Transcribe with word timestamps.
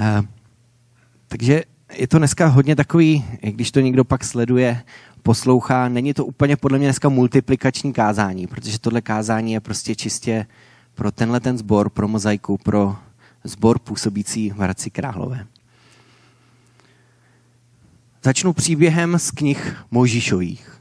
Uh, 0.00 0.26
takže 1.28 1.62
je 1.92 2.08
to 2.08 2.18
dneska 2.18 2.46
hodně 2.46 2.76
takový, 2.76 3.24
když 3.42 3.70
to 3.70 3.80
někdo 3.80 4.04
pak 4.04 4.24
sleduje, 4.24 4.82
poslouchá, 5.22 5.88
není 5.88 6.14
to 6.14 6.24
úplně 6.24 6.56
podle 6.56 6.78
mě 6.78 6.86
dneska 6.86 7.08
multiplikační 7.08 7.92
kázání, 7.92 8.46
protože 8.46 8.78
tohle 8.78 9.00
kázání 9.00 9.52
je 9.52 9.60
prostě 9.60 9.94
čistě 9.94 10.46
pro 10.94 11.12
tenhle 11.12 11.40
ten 11.40 11.58
sbor, 11.58 11.90
pro 11.90 12.08
mozaiku, 12.08 12.58
pro 12.58 12.96
sbor 13.44 13.78
působící 13.78 14.50
v 14.50 14.58
Hradci 14.58 14.90
Králové. 14.90 15.46
Začnu 18.22 18.52
příběhem 18.52 19.18
z 19.18 19.30
knih 19.30 19.76
Mojžíšových 19.90 20.80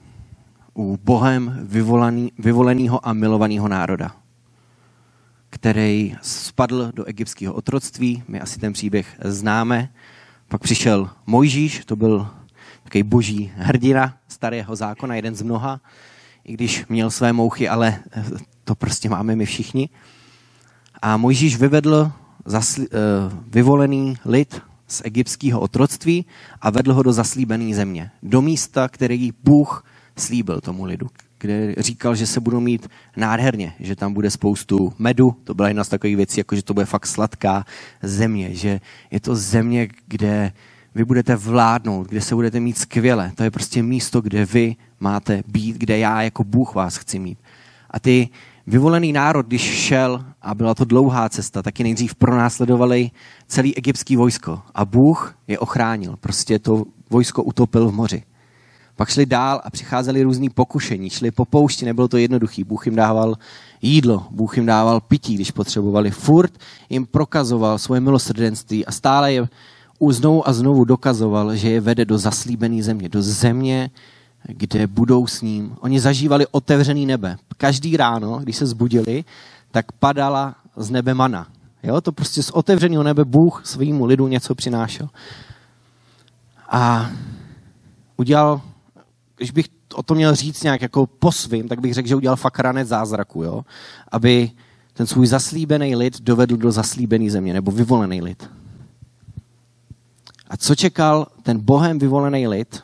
u 0.74 0.98
Bohem 1.04 1.60
vyvolaný, 1.64 2.32
vyvoleného 2.40 3.08
a 3.08 3.14
milovaného 3.14 3.68
národa, 3.68 4.16
který 5.50 6.16
spadl 6.22 6.92
do 6.96 7.06
egyptského 7.06 7.54
otroctví. 7.54 8.24
My 8.28 8.42
asi 8.42 8.60
ten 8.60 8.74
příběh 8.74 9.18
známe. 9.24 9.90
Pak 10.48 10.62
přišel 10.62 11.10
Mojžíš, 11.26 11.86
to 11.86 11.96
byl 11.96 12.28
takový 12.84 13.04
boží 13.04 13.52
hrdina 13.56 14.18
starého 14.28 14.76
zákona, 14.76 15.16
jeden 15.16 15.36
z 15.36 15.42
mnoha, 15.42 15.82
i 16.44 16.54
když 16.54 16.86
měl 16.90 17.12
své 17.12 17.34
mouchy, 17.34 17.70
ale 17.70 18.00
to 18.64 18.76
prostě 18.76 19.10
máme 19.10 19.36
my 19.36 19.46
všichni. 19.46 19.90
A 21.02 21.18
Mojžíš 21.18 21.58
vyvedl 21.58 22.12
zasli, 22.46 22.88
uh, 22.90 22.98
vyvolený 23.48 24.16
lid 24.26 24.62
z 24.88 25.02
egyptského 25.06 25.60
otroctví 25.60 26.26
a 26.62 26.70
vedl 26.70 26.94
ho 26.94 27.04
do 27.04 27.14
zaslíbené 27.14 27.76
země. 27.76 28.12
Do 28.24 28.42
místa, 28.42 28.88
který 28.88 29.32
Bůh 29.44 29.86
slíbil 30.18 30.62
tomu 30.62 30.86
lidu, 30.86 31.08
kde 31.40 31.76
říkal, 31.78 32.16
že 32.16 32.28
se 32.28 32.40
budou 32.40 32.60
mít 32.60 32.88
nádherně, 33.18 33.74
že 33.80 33.96
tam 33.96 34.14
bude 34.14 34.32
spoustu 34.32 34.94
medu, 35.00 35.36
to 35.44 35.54
byla 35.54 35.68
jedna 35.68 35.84
z 35.84 35.90
takových 35.90 36.16
věcí, 36.16 36.40
jako 36.40 36.56
že 36.56 36.64
to 36.64 36.74
bude 36.74 36.86
fakt 36.86 37.08
sladká 37.08 37.66
země, 38.04 38.56
že 38.56 38.82
je 39.12 39.20
to 39.20 39.36
země, 39.36 39.88
kde 40.08 40.52
vy 40.96 41.06
budete 41.06 41.36
vládnout, 41.36 42.08
kde 42.08 42.22
se 42.22 42.36
budete 42.36 42.60
mít 42.60 42.78
skvěle. 42.78 43.32
To 43.36 43.44
je 43.44 43.52
prostě 43.52 43.84
místo, 43.84 44.22
kde 44.22 44.46
vy 44.46 44.76
máte 45.00 45.44
být, 45.48 45.78
kde 45.78 45.98
já 45.98 46.22
jako 46.22 46.44
Bůh 46.44 46.76
vás 46.76 46.98
chci 46.98 47.20
mít. 47.20 47.40
A 47.90 48.00
ty 48.00 48.30
vyvolený 48.68 49.14
národ, 49.14 49.46
když 49.46 49.62
šel 49.62 50.26
a 50.42 50.56
byla 50.56 50.76
to 50.76 50.86
dlouhá 50.86 51.30
cesta, 51.30 51.62
taky 51.62 51.84
nejdřív 51.84 52.16
pronásledovali 52.16 53.12
celý 53.48 53.78
egyptský 53.78 54.16
vojsko 54.16 54.62
a 54.76 54.86
Bůh 54.86 55.36
je 55.48 55.60
ochránil. 55.60 56.16
Prostě 56.20 56.60
to 56.60 56.84
vojsko 57.10 57.44
utopil 57.44 57.90
v 57.90 57.94
moři. 57.94 58.24
Pak 59.00 59.10
šli 59.10 59.26
dál 59.26 59.62
a 59.64 59.70
přicházeli 59.70 60.24
různý 60.24 60.50
pokušení, 60.50 61.10
šli 61.10 61.32
po 61.32 61.46
poušti, 61.46 61.86
nebylo 61.86 62.08
to 62.08 62.18
jednoduchý. 62.18 62.64
Bůh 62.64 62.86
jim 62.86 62.96
dával 62.96 63.36
jídlo, 63.82 64.28
Bůh 64.32 64.58
jim 64.58 64.66
dával 64.66 65.00
pití, 65.00 65.36
když 65.36 65.52
potřebovali. 65.52 66.12
Furt 66.12 66.52
jim 66.90 67.06
prokazoval 67.06 67.78
svoje 67.78 68.02
milosrdenství 68.02 68.86
a 68.86 68.92
stále 68.92 69.34
je 69.34 69.48
znovu 70.10 70.48
a 70.48 70.54
znovu 70.54 70.86
dokazoval, 70.86 71.56
že 71.56 71.70
je 71.70 71.82
vede 71.82 72.06
do 72.06 72.18
zaslíbené 72.18 72.84
země, 72.84 73.10
do 73.10 73.22
země, 73.22 73.90
kde 74.48 74.88
budou 74.88 75.28
s 75.28 75.42
ním. 75.42 75.76
Oni 75.80 76.00
zažívali 76.00 76.48
otevřený 76.52 77.06
nebe. 77.06 77.38
Každý 77.58 77.98
ráno, 77.98 78.40
když 78.44 78.56
se 78.56 78.66
zbudili, 78.66 79.24
tak 79.72 79.92
padala 79.92 80.56
z 80.78 80.92
nebe 80.92 81.14
mana. 81.14 81.48
Jo, 81.84 82.02
to 82.02 82.12
prostě 82.12 82.44
z 82.44 82.52
otevřeného 82.52 83.04
nebe 83.04 83.26
Bůh 83.26 83.62
svýmu 83.66 84.06
lidu 84.06 84.28
něco 84.28 84.56
přinášel. 84.56 85.10
A 86.70 87.10
udělal, 88.18 88.62
když 89.40 89.52
bych 89.52 89.66
o 89.96 90.04
to 90.04 90.16
měl 90.16 90.36
říct 90.36 90.64
nějak 90.64 90.82
jako 90.82 91.08
po 91.08 91.32
svým, 91.32 91.68
tak 91.68 91.80
bych 91.80 91.94
řekl, 91.94 92.08
že 92.08 92.16
udělal 92.16 92.36
fakt 92.36 92.60
ranec 92.60 92.88
zázraku, 92.88 93.44
jo? 93.44 93.66
aby 94.12 94.52
ten 94.94 95.08
svůj 95.08 95.28
zaslíbený 95.28 95.96
lid 95.96 96.22
dovedl 96.22 96.58
do 96.58 96.72
zaslíbené 96.72 97.30
země, 97.32 97.54
nebo 97.54 97.72
vyvolený 97.72 98.22
lid. 98.22 98.50
A 100.48 100.58
co 100.58 100.76
čekal 100.76 101.28
ten 101.44 101.60
bohem 101.60 102.00
vyvolený 102.00 102.48
lid? 102.48 102.84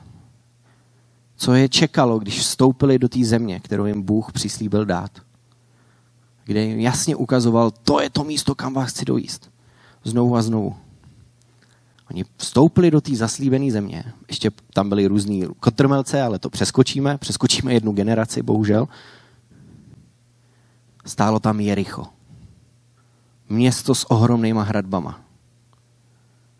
Co 1.37 1.53
je 1.53 1.69
čekalo, 1.69 2.19
když 2.19 2.39
vstoupili 2.39 2.99
do 2.99 3.09
té 3.09 3.25
země, 3.25 3.59
kterou 3.59 3.85
jim 3.85 4.01
Bůh 4.01 4.31
přislíbil 4.31 4.85
dát? 4.85 5.11
Kde 6.45 6.61
jim 6.61 6.79
jasně 6.79 7.15
ukazoval, 7.15 7.71
to 7.71 8.01
je 8.01 8.09
to 8.09 8.23
místo, 8.23 8.55
kam 8.55 8.73
vás 8.73 8.89
chci 8.89 9.05
dojíst. 9.05 9.51
Znovu 10.03 10.35
a 10.35 10.41
znovu. 10.41 10.75
Oni 12.11 12.25
vstoupili 12.37 12.91
do 12.91 13.01
té 13.01 13.15
zaslíbené 13.15 13.71
země. 13.71 14.03
Ještě 14.27 14.51
tam 14.73 14.89
byly 14.89 15.07
různý 15.07 15.47
kotrmelce, 15.59 16.21
ale 16.21 16.39
to 16.39 16.49
přeskočíme. 16.49 17.17
Přeskočíme 17.17 17.73
jednu 17.73 17.91
generaci, 17.91 18.43
bohužel. 18.43 18.87
Stálo 21.05 21.39
tam 21.39 21.59
Jericho. 21.59 22.05
Město 23.49 23.95
s 23.95 24.11
ohromnýma 24.11 24.63
hradbama 24.63 25.25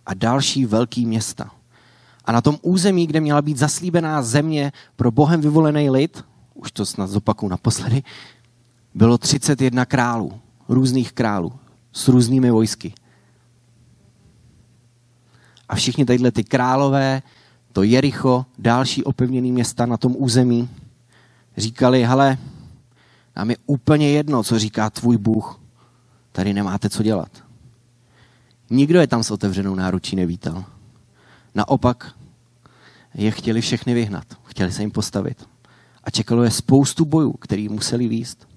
a 0.05 0.13
další 0.13 0.65
velký 0.65 1.05
města. 1.05 1.51
A 2.25 2.31
na 2.31 2.41
tom 2.41 2.57
území, 2.61 3.07
kde 3.07 3.19
měla 3.19 3.41
být 3.41 3.57
zaslíbená 3.57 4.21
země 4.21 4.71
pro 4.95 5.11
Bohem 5.11 5.41
vyvolený 5.41 5.89
lid, 5.89 6.23
už 6.53 6.71
to 6.71 6.85
snad 6.85 7.09
zopakuju 7.09 7.49
naposledy, 7.49 8.03
bylo 8.93 9.17
31 9.17 9.85
králů, 9.85 10.39
různých 10.69 11.13
králů, 11.13 11.53
s 11.93 12.07
různými 12.07 12.51
vojsky. 12.51 12.93
A 15.69 15.75
všichni 15.75 16.05
tadyhle 16.05 16.31
ty 16.31 16.43
králové, 16.43 17.21
to 17.73 17.83
Jericho, 17.83 18.45
další 18.59 19.03
opevněné 19.03 19.47
města 19.47 19.85
na 19.85 19.97
tom 19.97 20.15
území, 20.17 20.69
říkali, 21.57 22.03
hele, 22.03 22.37
nám 23.35 23.49
je 23.49 23.57
úplně 23.65 24.11
jedno, 24.11 24.43
co 24.43 24.59
říká 24.59 24.89
tvůj 24.89 25.17
Bůh. 25.17 25.59
Tady 26.31 26.53
nemáte 26.53 26.89
co 26.89 27.03
dělat. 27.03 27.43
Nikdo 28.69 28.99
je 28.99 29.07
tam 29.07 29.23
s 29.23 29.31
otevřenou 29.31 29.75
náručí 29.75 30.15
nevítal. 30.15 30.65
Naopak 31.55 32.15
je 33.13 33.31
chtěli 33.31 33.61
všechny 33.61 33.93
vyhnat. 33.93 34.25
Chtěli 34.43 34.71
se 34.71 34.81
jim 34.81 34.91
postavit. 34.91 35.47
A 36.03 36.09
čekalo 36.09 36.43
je 36.43 36.51
spoustu 36.51 37.05
bojů, 37.05 37.31
který 37.33 37.69
museli 37.69 38.07
výst. 38.07 38.47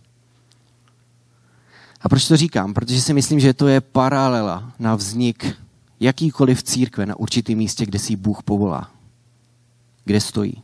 A 2.00 2.08
proč 2.08 2.28
to 2.28 2.36
říkám? 2.36 2.74
Protože 2.74 3.00
si 3.00 3.14
myslím, 3.14 3.40
že 3.40 3.54
to 3.54 3.68
je 3.68 3.80
paralela 3.80 4.72
na 4.78 4.94
vznik 4.94 5.56
jakýkoliv 6.00 6.62
církve 6.62 7.06
na 7.06 7.16
určitém 7.16 7.58
místě, 7.58 7.86
kde 7.86 7.98
si 7.98 8.16
Bůh 8.16 8.42
povolá. 8.42 8.90
Kde 10.04 10.20
stojí. 10.20 10.62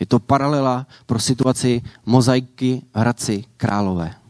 Je 0.00 0.06
to 0.06 0.18
paralela 0.18 0.86
pro 1.06 1.18
situaci 1.18 1.82
mozaiky 2.06 2.82
Hradci 2.94 3.44
Králové 3.56 4.21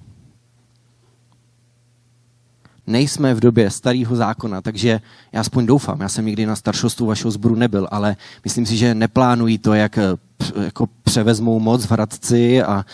nejsme 2.86 3.34
v 3.34 3.40
době 3.40 3.70
starého 3.70 4.16
zákona, 4.16 4.60
takže 4.60 5.00
já 5.32 5.40
aspoň 5.40 5.66
doufám, 5.66 6.00
já 6.00 6.08
jsem 6.08 6.26
nikdy 6.26 6.46
na 6.46 6.56
staršostu 6.56 7.06
vašeho 7.06 7.30
zboru 7.30 7.54
nebyl, 7.54 7.88
ale 7.90 8.16
myslím 8.44 8.66
si, 8.66 8.76
že 8.76 8.94
neplánují 8.94 9.58
to, 9.58 9.74
jak 9.74 9.98
eh, 9.98 10.16
jako 10.62 10.88
převezmou 11.02 11.60
moc 11.60 11.86
v 11.86 11.90
Hradci 11.90 12.62
a 12.62 12.86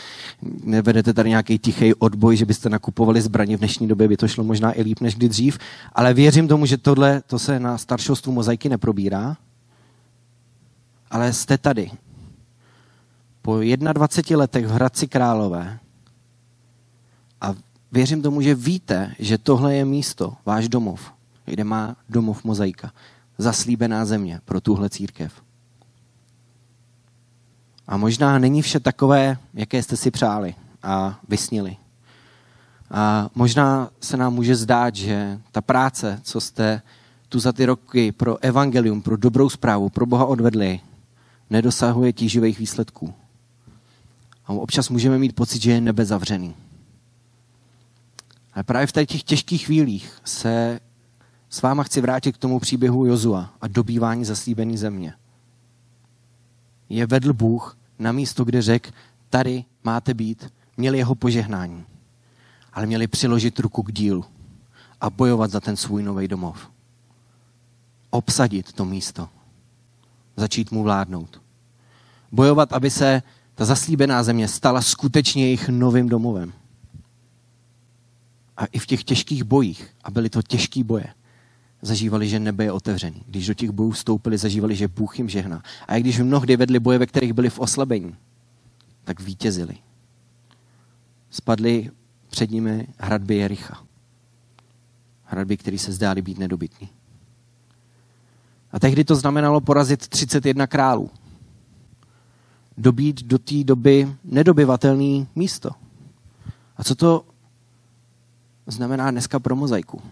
nevedete 0.64 1.12
tady 1.14 1.28
nějaký 1.28 1.58
tichý 1.58 1.94
odboj, 1.94 2.36
že 2.36 2.46
byste 2.46 2.68
nakupovali 2.68 3.20
zbraně. 3.20 3.56
V 3.56 3.60
dnešní 3.60 3.88
době 3.88 4.08
by 4.08 4.16
to 4.16 4.28
šlo 4.28 4.44
možná 4.44 4.78
i 4.78 4.82
líp 4.82 5.00
než 5.00 5.14
kdy 5.14 5.28
dřív, 5.28 5.58
ale 5.92 6.14
věřím 6.14 6.48
tomu, 6.48 6.66
že 6.66 6.76
tohle 6.76 7.22
to 7.26 7.38
se 7.38 7.60
na 7.60 7.78
staršostu 7.78 8.32
mozaiky 8.32 8.68
neprobírá, 8.68 9.36
ale 11.10 11.32
jste 11.32 11.58
tady. 11.58 11.90
Po 13.42 13.60
21 13.92 14.38
letech 14.38 14.66
v 14.66 14.70
Hradci 14.70 15.08
Králové 15.08 15.78
a 17.40 17.54
věřím 17.92 18.22
tomu, 18.22 18.40
že 18.40 18.54
víte, 18.54 19.14
že 19.18 19.38
tohle 19.38 19.74
je 19.74 19.84
místo, 19.84 20.36
váš 20.46 20.68
domov, 20.68 21.12
kde 21.44 21.64
má 21.64 21.96
domov 22.08 22.44
mozaika. 22.44 22.92
Zaslíbená 23.38 24.04
země 24.04 24.40
pro 24.44 24.60
tuhle 24.60 24.90
církev. 24.90 25.32
A 27.86 27.96
možná 27.96 28.38
není 28.38 28.62
vše 28.62 28.80
takové, 28.80 29.38
jaké 29.54 29.82
jste 29.82 29.96
si 29.96 30.10
přáli 30.10 30.54
a 30.82 31.20
vysnili. 31.28 31.76
A 32.90 33.30
možná 33.34 33.90
se 34.00 34.16
nám 34.16 34.34
může 34.34 34.56
zdát, 34.56 34.94
že 34.94 35.40
ta 35.52 35.60
práce, 35.60 36.20
co 36.22 36.40
jste 36.40 36.82
tu 37.28 37.40
za 37.40 37.52
ty 37.52 37.66
roky 37.66 38.12
pro 38.12 38.44
evangelium, 38.44 39.02
pro 39.02 39.16
dobrou 39.16 39.48
zprávu, 39.48 39.88
pro 39.88 40.06
Boha 40.06 40.24
odvedli, 40.24 40.80
nedosahuje 41.50 42.12
tíživých 42.12 42.58
výsledků. 42.58 43.14
A 44.46 44.52
občas 44.52 44.88
můžeme 44.88 45.18
mít 45.18 45.34
pocit, 45.34 45.62
že 45.62 45.72
je 45.72 45.80
nebe 45.80 46.04
zavřený. 46.04 46.54
Ale 48.58 48.64
právě 48.64 48.86
v 48.86 48.92
těch 48.92 49.22
těžkých 49.22 49.66
chvílích 49.66 50.12
se 50.24 50.80
s 51.50 51.62
váma 51.62 51.82
chci 51.82 52.00
vrátit 52.00 52.32
k 52.32 52.38
tomu 52.38 52.58
příběhu 52.58 53.06
Jozua 53.06 53.54
a 53.60 53.68
dobývání 53.68 54.24
zaslíbené 54.24 54.76
země. 54.76 55.14
Je 56.88 57.06
vedl 57.06 57.32
Bůh 57.32 57.78
na 57.98 58.12
místo, 58.12 58.44
kde 58.44 58.62
řekl, 58.62 58.90
tady 59.30 59.64
máte 59.84 60.14
být, 60.14 60.52
měli 60.76 60.98
jeho 60.98 61.14
požehnání, 61.14 61.84
ale 62.72 62.86
měli 62.86 63.06
přiložit 63.06 63.58
ruku 63.58 63.82
k 63.82 63.92
dílu 63.92 64.24
a 65.00 65.10
bojovat 65.10 65.50
za 65.50 65.60
ten 65.60 65.76
svůj 65.76 66.02
nový 66.02 66.28
domov. 66.28 66.70
Obsadit 68.10 68.72
to 68.72 68.84
místo. 68.84 69.28
Začít 70.36 70.70
mu 70.70 70.82
vládnout. 70.82 71.42
Bojovat, 72.32 72.72
aby 72.72 72.90
se 72.90 73.22
ta 73.54 73.64
zaslíbená 73.64 74.22
země 74.22 74.48
stala 74.48 74.82
skutečně 74.82 75.44
jejich 75.44 75.68
novým 75.68 76.08
domovem 76.08 76.52
a 78.58 78.66
i 78.66 78.78
v 78.78 78.86
těch 78.86 79.04
těžkých 79.04 79.44
bojích, 79.44 79.88
a 80.04 80.10
byly 80.10 80.30
to 80.30 80.42
těžké 80.42 80.84
boje, 80.84 81.06
zažívali, 81.82 82.28
že 82.28 82.40
nebe 82.40 82.64
je 82.64 82.72
otevřený. 82.72 83.22
Když 83.26 83.46
do 83.46 83.54
těch 83.54 83.70
bojů 83.70 83.90
vstoupili, 83.90 84.38
zažívali, 84.38 84.76
že 84.76 84.88
Bůh 84.88 85.18
jim 85.18 85.28
žehná. 85.28 85.62
A 85.88 85.96
i 85.96 86.00
když 86.00 86.20
mnohdy 86.20 86.56
vedli 86.56 86.80
boje, 86.80 86.98
ve 86.98 87.06
kterých 87.06 87.32
byli 87.32 87.50
v 87.50 87.58
oslabení, 87.58 88.16
tak 89.04 89.20
vítězili. 89.20 89.74
Spadly 91.30 91.90
před 92.30 92.50
nimi 92.50 92.86
hradby 92.98 93.36
Jericha. 93.36 93.82
Hradby, 95.24 95.56
které 95.56 95.78
se 95.78 95.92
zdály 95.92 96.22
být 96.22 96.38
nedobytní. 96.38 96.88
A 98.72 98.78
tehdy 98.80 99.04
to 99.04 99.16
znamenalo 99.16 99.60
porazit 99.60 100.08
31 100.08 100.66
králů. 100.66 101.10
Dobít 102.78 103.22
do 103.22 103.38
té 103.38 103.64
doby 103.64 104.14
nedobyvatelné 104.24 105.26
místo. 105.34 105.70
A 106.76 106.84
co 106.84 106.94
to 106.94 107.24
znamená 108.72 109.10
dneska 109.10 109.38
pro 109.40 109.56
mozaiku? 109.56 110.02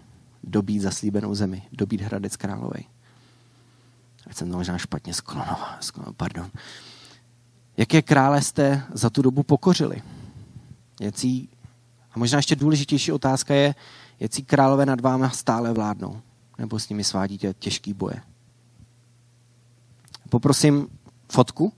Dobít 0.43 0.81
zaslíbenou 0.81 1.35
zemi, 1.35 1.63
dobít 1.71 2.01
Hradec 2.01 2.35
Královej. 2.35 2.85
Ať 4.29 4.37
jsem 4.37 4.51
to 4.51 4.57
možná 4.57 4.77
špatně 4.77 5.13
sklonoval, 5.13 5.57
pardon. 6.17 6.51
Jaké 7.77 8.01
krále 8.01 8.41
jste 8.41 8.83
za 8.93 9.09
tu 9.09 9.21
dobu 9.21 9.43
pokořili? 9.43 10.01
Jací, 11.01 11.49
a 12.11 12.19
možná 12.19 12.37
ještě 12.37 12.55
důležitější 12.55 13.11
otázka 13.11 13.53
je, 13.53 13.75
jaký 14.19 14.43
králové 14.43 14.85
nad 14.85 15.01
vámi 15.01 15.25
stále 15.33 15.73
vládnou, 15.73 16.21
nebo 16.57 16.79
s 16.79 16.89
nimi 16.89 17.03
svádíte 17.03 17.53
těžký 17.53 17.93
boje. 17.93 18.21
Poprosím 20.29 20.87
fotku. 21.31 21.73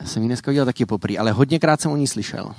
Já 0.00 0.06
jsem 0.06 0.22
ji 0.22 0.28
dneska 0.28 0.50
udělal 0.50 0.66
taky 0.66 0.86
poprý, 0.86 1.18
ale 1.18 1.32
hodněkrát 1.32 1.80
jsem 1.80 1.90
o 1.90 1.96
ní 1.96 2.06
slyšel. 2.06 2.54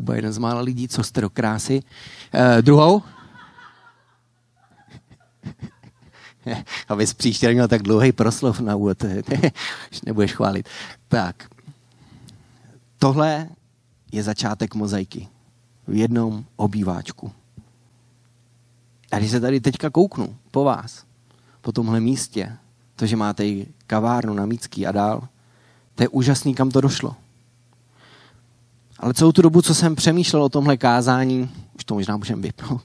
Kuba 0.00 0.14
je 0.14 0.18
jeden 0.18 0.32
z 0.32 0.38
mála 0.38 0.60
lidí, 0.60 0.88
co 0.88 1.02
jste 1.02 1.20
do 1.20 1.30
krásy. 1.30 1.82
Eh, 2.32 2.62
druhou. 2.62 3.02
Abys 6.88 7.14
příště 7.14 7.46
neměl 7.46 7.68
tak 7.68 7.82
dlouhý 7.82 8.12
proslov 8.12 8.60
na 8.60 8.76
úvod. 8.76 9.04
Už 9.92 10.02
nebudeš 10.02 10.32
chválit. 10.32 10.68
Tak. 11.08 11.50
Tohle 12.98 13.48
je 14.12 14.22
začátek 14.22 14.74
mozaiky. 14.74 15.28
V 15.88 15.94
jednom 15.94 16.44
obýváčku. 16.56 17.32
A 19.12 19.18
když 19.18 19.30
se 19.30 19.40
tady 19.40 19.60
teďka 19.60 19.90
kouknu 19.90 20.36
po 20.50 20.64
vás, 20.64 21.04
po 21.60 21.72
tomhle 21.72 22.00
místě, 22.00 22.56
to, 22.96 23.06
že 23.06 23.16
máte 23.16 23.46
i 23.46 23.66
kavárnu 23.86 24.34
na 24.34 24.46
Mícký 24.46 24.86
a 24.86 24.92
dál, 24.92 25.28
to 25.94 26.02
je 26.02 26.08
úžasný, 26.08 26.54
kam 26.54 26.70
to 26.70 26.80
došlo. 26.80 27.16
Ale 29.00 29.14
celou 29.14 29.32
tu 29.32 29.42
dobu, 29.42 29.62
co 29.62 29.74
jsem 29.74 29.96
přemýšlel 29.96 30.42
o 30.42 30.48
tomhle 30.48 30.76
kázání, 30.76 31.50
už 31.76 31.84
to 31.84 31.94
možná 31.94 32.16
můžeme 32.16 32.42
vypnout, 32.42 32.82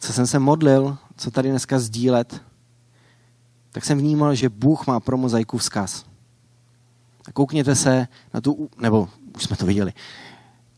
co 0.00 0.12
jsem 0.12 0.26
se 0.26 0.38
modlil, 0.38 0.96
co 1.16 1.30
tady 1.30 1.50
dneska 1.50 1.78
sdílet, 1.78 2.40
tak 3.72 3.84
jsem 3.84 3.98
vnímal, 3.98 4.34
že 4.34 4.48
Bůh 4.48 4.86
má 4.86 5.00
pro 5.00 5.16
mozaiku 5.16 5.58
vzkaz. 5.58 6.04
A 7.28 7.32
koukněte 7.32 7.74
se 7.74 8.08
na 8.34 8.40
tu, 8.40 8.70
nebo 8.80 9.08
už 9.36 9.44
jsme 9.44 9.56
to 9.56 9.66
viděli, 9.66 9.92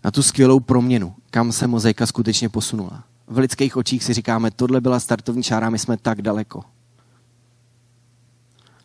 na 0.04 0.10
tu 0.10 0.22
skvělou 0.22 0.60
proměnu, 0.60 1.14
kam 1.30 1.52
se 1.52 1.66
mozaika 1.66 2.06
skutečně 2.06 2.48
posunula. 2.48 3.04
V 3.26 3.38
lidských 3.38 3.76
očích 3.76 4.04
si 4.04 4.14
říkáme, 4.14 4.50
tohle 4.50 4.80
byla 4.80 5.00
startovní 5.00 5.42
čára, 5.42 5.70
my 5.70 5.78
jsme 5.78 5.96
tak 5.96 6.22
daleko. 6.22 6.62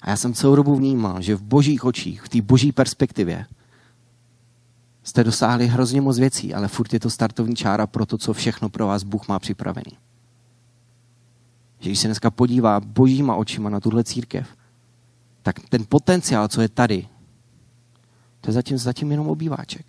A 0.01 0.09
já 0.09 0.15
jsem 0.15 0.33
celou 0.33 0.55
dobu 0.55 0.75
vnímal, 0.75 1.21
že 1.21 1.35
v 1.35 1.41
božích 1.41 1.85
očích, 1.85 2.21
v 2.21 2.29
té 2.29 2.41
boží 2.41 2.71
perspektivě, 2.71 3.45
jste 5.03 5.23
dosáhli 5.23 5.67
hrozně 5.67 6.01
moc 6.01 6.19
věcí, 6.19 6.53
ale 6.53 6.67
furt 6.67 6.93
je 6.93 6.99
to 6.99 7.09
startovní 7.09 7.55
čára 7.55 7.87
pro 7.87 8.05
to, 8.05 8.17
co 8.17 8.33
všechno 8.33 8.69
pro 8.69 8.87
vás 8.87 9.03
Bůh 9.03 9.27
má 9.27 9.39
připravený. 9.39 9.97
Že 11.79 11.89
když 11.89 11.99
se 11.99 12.07
dneska 12.07 12.31
podívá 12.31 12.79
božíma 12.79 13.35
očima 13.35 13.69
na 13.69 13.79
tuhle 13.79 14.03
církev, 14.03 14.47
tak 15.41 15.59
ten 15.69 15.85
potenciál, 15.89 16.47
co 16.47 16.61
je 16.61 16.69
tady, 16.69 17.07
to 18.41 18.49
je 18.49 18.53
zatím, 18.53 18.77
zatím 18.77 19.11
jenom 19.11 19.27
obýváček. 19.27 19.85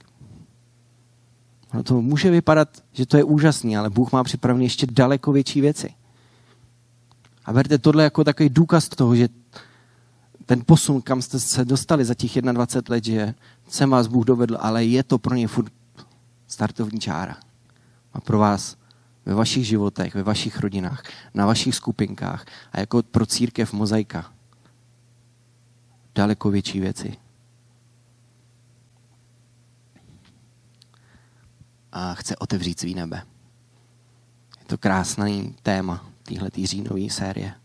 No 1.74 1.82
to 1.82 2.02
může 2.02 2.30
vypadat, 2.30 2.82
že 2.92 3.06
to 3.06 3.16
je 3.16 3.24
úžasný, 3.24 3.76
ale 3.76 3.90
Bůh 3.90 4.12
má 4.12 4.24
připravené 4.24 4.64
ještě 4.64 4.86
daleko 4.86 5.32
větší 5.32 5.60
věci. 5.60 5.94
A 7.44 7.52
berte 7.52 7.78
tohle 7.78 8.04
jako 8.04 8.24
takový 8.24 8.48
důkaz 8.48 8.88
toho, 8.88 9.16
že 9.16 9.28
ten 10.50 10.62
posun, 10.66 11.02
kam 11.02 11.22
jste 11.22 11.40
se 11.40 11.64
dostali 11.64 12.04
za 12.04 12.14
těch 12.14 12.42
21 12.42 12.94
let, 12.94 13.04
že 13.04 13.34
jsem 13.68 13.90
vás 13.90 14.06
Bůh 14.06 14.24
dovedl, 14.24 14.56
ale 14.60 14.84
je 14.84 15.02
to 15.02 15.18
pro 15.18 15.34
ně 15.34 15.48
furt 15.48 15.72
startovní 16.46 17.00
čára. 17.00 17.36
A 18.12 18.20
pro 18.20 18.38
vás 18.38 18.76
ve 19.26 19.34
vašich 19.34 19.66
životech, 19.66 20.14
ve 20.14 20.22
vašich 20.22 20.60
rodinách, 20.60 21.02
na 21.34 21.46
vašich 21.46 21.74
skupinkách 21.74 22.44
a 22.72 22.80
jako 22.80 23.02
pro 23.02 23.26
církev 23.26 23.72
mozaika 23.72 24.32
daleko 26.14 26.50
větší 26.50 26.80
věci. 26.80 27.16
A 31.92 32.14
chce 32.14 32.36
otevřít 32.36 32.80
svý 32.80 32.94
nebe. 32.94 33.22
Je 34.58 34.64
to 34.66 34.78
krásný 34.78 35.56
téma 35.62 36.06
téhle 36.22 36.50
říjnové 36.64 37.10
série. 37.10 37.59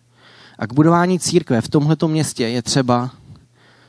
A 0.60 0.68
k 0.68 0.74
budování 0.74 1.20
církve 1.20 1.62
v 1.62 1.70
tomhleto 1.70 2.08
městě 2.08 2.44
je 2.48 2.62
třeba 2.62 3.12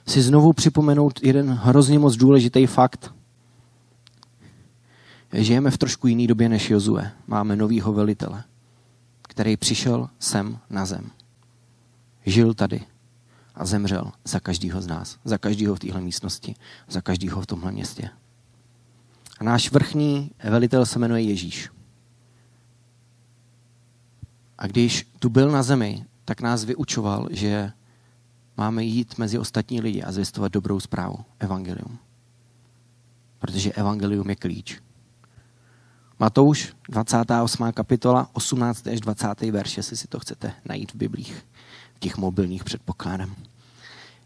si 0.07 0.23
znovu 0.23 0.53
připomenout 0.53 1.23
jeden 1.23 1.51
hrozně 1.51 1.99
moc 1.99 2.17
důležitý 2.17 2.67
fakt. 2.67 3.15
Žijeme 5.33 5.71
v 5.71 5.79
trošku 5.79 6.07
jiný 6.07 6.27
době 6.27 6.49
než 6.49 6.71
Jozue. 6.71 7.13
Máme 7.27 7.57
novýho 7.57 7.93
velitele, 7.93 8.45
který 9.23 9.57
přišel 9.57 10.09
sem 10.19 10.59
na 10.71 10.87
zem. 10.87 11.11
Žil 12.27 12.55
tady 12.55 12.81
a 13.55 13.65
zemřel 13.65 14.12
za 14.25 14.41
každého 14.41 14.83
z 14.83 14.87
nás, 14.87 15.19
za 15.25 15.39
každého 15.39 15.75
v 15.75 15.79
téhle 15.79 16.01
místnosti, 16.01 16.55
za 16.89 17.01
každého 17.01 17.41
v 17.41 17.47
tomhle 17.47 17.73
městě. 17.73 18.11
A 19.39 19.45
náš 19.45 19.71
vrchní 19.71 20.31
velitel 20.45 20.87
se 20.87 20.99
jmenuje 20.99 21.23
Ježíš. 21.23 21.71
A 24.59 24.67
když 24.67 25.09
tu 25.19 25.29
byl 25.29 25.51
na 25.51 25.62
zemi, 25.62 26.05
tak 26.26 26.40
nás 26.40 26.64
vyučoval, 26.64 27.28
že 27.31 27.73
máme 28.56 28.84
jít 28.84 29.19
mezi 29.19 29.38
ostatní 29.38 29.81
lidi 29.81 30.02
a 30.02 30.12
zvěstovat 30.12 30.52
dobrou 30.52 30.81
zprávu, 30.81 31.19
evangelium. 31.38 31.99
Protože 33.38 33.73
evangelium 33.73 34.31
je 34.31 34.37
klíč. 34.37 34.82
Matouš, 36.18 36.75
28. 36.88 37.73
kapitola, 37.73 38.30
18. 38.33 38.87
až 38.87 39.00
20. 39.00 39.40
verš, 39.40 39.76
jestli 39.76 39.97
si 39.97 40.09
to 40.09 40.21
chcete 40.21 40.52
najít 40.64 40.92
v 40.92 40.97
Biblích, 40.97 41.47
v 41.95 41.99
těch 41.99 42.16
mobilních 42.16 42.64
předpokládem. 42.64 43.35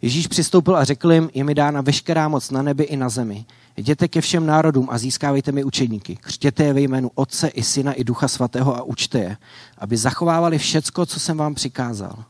Ježíš 0.03 0.27
přistoupil 0.27 0.77
a 0.77 0.85
řekl 0.85 1.13
jim, 1.13 1.31
je 1.35 1.45
mi 1.45 1.55
dána 1.55 1.81
veškerá 1.81 2.29
moc 2.29 2.51
na 2.51 2.63
nebi 2.63 2.85
i 2.85 2.97
na 2.97 3.09
zemi. 3.09 3.45
Jděte 3.77 4.09
ke 4.09 4.21
všem 4.21 4.47
národům 4.47 4.89
a 4.91 4.99
získávejte 4.99 5.53
mi 5.53 5.65
učedníky. 5.65 6.17
Křtěte 6.17 6.65
je 6.65 6.73
ve 6.73 6.81
jménu 6.81 7.11
Otce 7.15 7.49
i 7.49 7.63
Syna 7.63 7.93
i 7.93 8.05
Ducha 8.05 8.29
Svatého 8.29 8.77
a 8.77 8.83
učte 8.83 9.19
je, 9.19 9.37
aby 9.79 9.97
zachovávali 9.97 10.59
všecko, 10.59 11.07
co 11.07 11.21
jsem 11.21 11.37
vám 11.37 11.55
přikázal. 11.55 12.25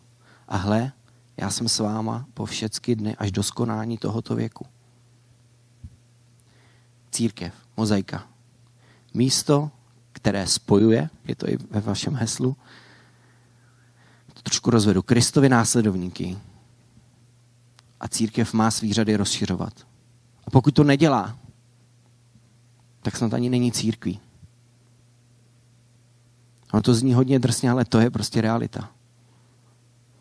A 0.48 0.56
hle, 0.56 0.92
já 1.36 1.50
jsem 1.50 1.68
s 1.68 1.78
váma 1.78 2.26
po 2.34 2.46
všecky 2.46 2.96
dny 2.96 3.16
až 3.16 3.32
do 3.32 3.42
skonání 3.42 3.98
tohoto 3.98 4.34
věku. 4.34 4.66
Církev, 7.10 7.54
mozaika. 7.76 8.26
Místo, 9.14 9.70
které 10.12 10.46
spojuje, 10.46 11.10
je 11.24 11.34
to 11.34 11.48
i 11.48 11.58
ve 11.70 11.80
vašem 11.80 12.14
heslu, 12.14 12.56
to 14.34 14.42
trošku 14.42 14.70
rozvedu, 14.70 15.02
Kristovi 15.02 15.48
následovníky. 15.48 16.38
A 18.00 18.08
církev 18.08 18.54
má 18.54 18.70
svý 18.70 18.92
řady 18.92 19.16
rozšiřovat. 19.16 19.72
A 20.46 20.50
pokud 20.50 20.74
to 20.74 20.84
nedělá, 20.84 21.38
tak 23.02 23.16
snad 23.16 23.34
ani 23.34 23.50
není 23.50 23.72
církví. 23.72 24.20
Ono 26.72 26.82
to 26.82 26.94
zní 26.94 27.14
hodně 27.14 27.38
drsně, 27.38 27.70
ale 27.70 27.84
to 27.84 28.00
je 28.00 28.10
prostě 28.10 28.40
realita. 28.40 28.90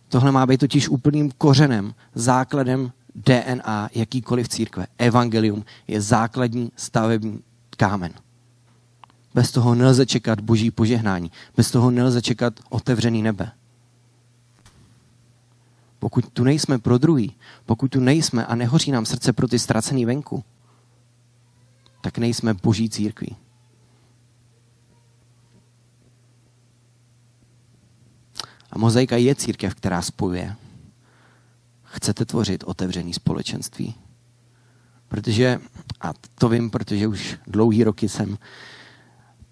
Tohle 0.08 0.32
má 0.32 0.46
být 0.46 0.60
totiž 0.60 0.90
úplným 0.90 1.32
kořenem, 1.32 1.94
základem 2.16 2.92
DNA 3.16 3.90
jakýkoliv 3.96 4.48
církve. 4.48 4.88
Evangelium 4.98 5.66
je 5.88 6.02
základní 6.02 6.72
stavební 6.76 7.44
kámen. 7.78 8.14
Bez 9.34 9.52
toho 9.52 9.76
nelze 9.76 10.06
čekat 10.06 10.40
boží 10.40 10.72
požehnání. 10.72 11.32
Bez 11.58 11.72
toho 11.72 11.92
nelze 11.92 12.22
čekat 12.22 12.54
otevřený 12.70 13.22
nebe. 13.22 13.52
Pokud 16.00 16.30
tu 16.34 16.44
nejsme 16.44 16.80
pro 16.80 16.98
druhý, 16.98 17.36
pokud 17.66 17.88
tu 17.88 18.00
nejsme 18.00 18.46
a 18.46 18.56
nehoří 18.56 18.92
nám 18.92 19.06
srdce 19.06 19.34
pro 19.34 19.48
ty 19.48 19.60
ztracený 19.60 20.06
venku, 20.06 20.44
tak 22.02 22.18
nejsme 22.18 22.54
boží 22.54 22.90
církví. 22.90 23.36
A 28.72 28.78
mozaika 28.78 29.18
je 29.18 29.36
církev, 29.36 29.76
která 29.76 30.02
spojuje. 30.02 30.56
Chcete 31.84 32.26
tvořit 32.26 32.64
otevřený 32.64 33.14
společenství. 33.14 33.96
Protože, 35.08 35.60
a 36.02 36.14
to 36.36 36.50
vím, 36.50 36.70
protože 36.70 37.08
už 37.08 37.38
dlouhý 37.48 37.84
roky 37.84 38.10
jsem, 38.10 38.38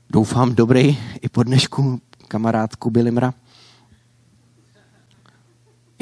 doufám, 0.09 0.55
dobrý 0.55 0.97
i 1.21 1.29
po 1.29 1.43
dnešku 1.43 2.01
kamarádku 2.27 2.89
Bilimra, 2.89 3.33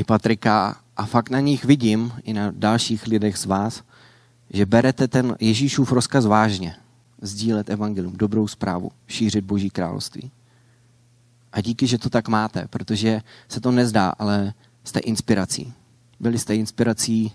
Patrika 0.05 0.77
a 0.97 1.05
fakt 1.05 1.29
na 1.29 1.39
nich 1.39 1.65
vidím, 1.65 2.13
i 2.23 2.33
na 2.33 2.51
dalších 2.51 3.07
lidech 3.07 3.37
z 3.37 3.45
vás, 3.45 3.83
že 4.49 4.65
berete 4.65 5.07
ten 5.07 5.35
Ježíšův 5.39 5.91
rozkaz 5.91 6.25
vážně. 6.25 6.75
Sdílet 7.21 7.69
evangelium, 7.69 8.13
dobrou 8.17 8.47
zprávu, 8.47 8.91
šířit 9.07 9.45
Boží 9.45 9.69
království. 9.69 10.31
A 11.51 11.61
díky, 11.61 11.87
že 11.87 11.97
to 11.97 12.09
tak 12.09 12.27
máte, 12.27 12.67
protože 12.67 13.21
se 13.47 13.61
to 13.61 13.71
nezdá, 13.71 14.09
ale 14.09 14.53
jste 14.83 14.99
inspirací. 14.99 15.73
Byli 16.19 16.39
jste 16.39 16.55
inspirací 16.55 17.31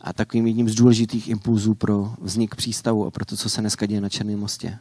a 0.00 0.12
takovým 0.12 0.46
jedním 0.46 0.68
z 0.68 0.74
důležitých 0.74 1.28
impulzů 1.28 1.74
pro 1.74 2.14
vznik 2.20 2.54
přístavu 2.54 3.06
a 3.06 3.10
pro 3.10 3.24
to, 3.24 3.36
co 3.36 3.50
se 3.50 3.60
dneska 3.60 3.86
děje 3.86 4.00
na 4.00 4.08
Černém 4.08 4.38
mostě. 4.38 4.78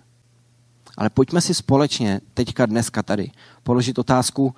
Ale 0.97 1.09
pojďme 1.09 1.41
si 1.41 1.53
společně, 1.53 2.21
teďka, 2.33 2.65
dneska 2.65 3.03
tady, 3.03 3.31
položit 3.63 3.99
otázku, 3.99 4.55